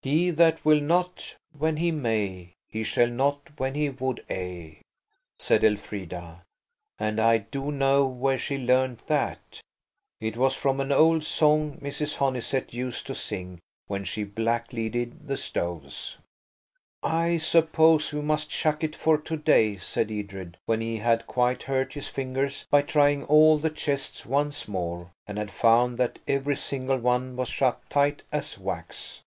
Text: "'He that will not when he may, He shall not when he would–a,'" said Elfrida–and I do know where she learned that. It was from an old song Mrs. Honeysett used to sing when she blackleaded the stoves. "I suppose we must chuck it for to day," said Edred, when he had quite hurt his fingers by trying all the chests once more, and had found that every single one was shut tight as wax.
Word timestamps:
"'He 0.00 0.30
that 0.30 0.64
will 0.64 0.80
not 0.80 1.36
when 1.52 1.76
he 1.76 1.90
may, 1.90 2.54
He 2.70 2.84
shall 2.84 3.10
not 3.10 3.50
when 3.58 3.74
he 3.74 3.90
would–a,'" 3.90 4.80
said 5.38 5.62
Elfrida–and 5.62 7.20
I 7.20 7.36
do 7.36 7.70
know 7.70 8.06
where 8.06 8.38
she 8.38 8.56
learned 8.56 9.02
that. 9.08 9.60
It 10.22 10.38
was 10.38 10.54
from 10.54 10.80
an 10.80 10.90
old 10.90 11.22
song 11.22 11.78
Mrs. 11.82 12.16
Honeysett 12.16 12.72
used 12.72 13.06
to 13.08 13.14
sing 13.14 13.60
when 13.86 14.04
she 14.04 14.24
blackleaded 14.24 15.26
the 15.26 15.36
stoves. 15.36 16.16
"I 17.02 17.36
suppose 17.36 18.10
we 18.10 18.22
must 18.22 18.48
chuck 18.48 18.82
it 18.82 18.96
for 18.96 19.18
to 19.18 19.36
day," 19.36 19.76
said 19.76 20.10
Edred, 20.10 20.56
when 20.64 20.80
he 20.80 20.96
had 20.96 21.26
quite 21.26 21.64
hurt 21.64 21.92
his 21.92 22.08
fingers 22.08 22.64
by 22.70 22.80
trying 22.80 23.24
all 23.24 23.58
the 23.58 23.68
chests 23.68 24.24
once 24.24 24.66
more, 24.66 25.10
and 25.26 25.36
had 25.36 25.50
found 25.50 25.98
that 25.98 26.20
every 26.26 26.56
single 26.56 26.96
one 26.96 27.36
was 27.36 27.50
shut 27.50 27.82
tight 27.90 28.22
as 28.32 28.56
wax. 28.58 29.20